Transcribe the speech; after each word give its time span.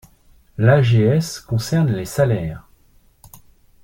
L’AGS 0.57 1.39
concerne 1.41 1.91
les 1.93 2.05
salaires. 2.05 2.67